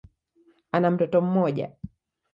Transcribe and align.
Ana 0.75 0.91
mtoto 0.91 1.21
mmoja. 1.21 1.71